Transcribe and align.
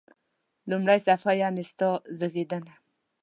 لومړی 0.69 0.99
صفحه: 1.07 1.31
یعنی 1.41 1.63
ستا 1.71 1.89
زیږېدنه. 2.17 2.73